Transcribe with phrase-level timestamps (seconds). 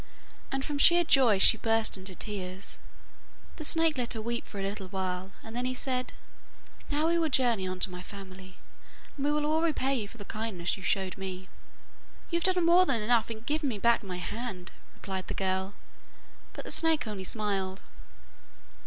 [0.51, 2.79] and from sheer joy she burst into tears.
[3.57, 6.13] The snake let her weep for a little while, and then he said
[6.89, 8.57] 'Now we will journey on to my family,
[9.15, 11.49] and we will all repay you for the kindness you showed to me.'
[12.31, 15.75] 'You have done more than enough in giving me back my hand,' replied the girl;
[16.53, 17.83] but the snake only smiled.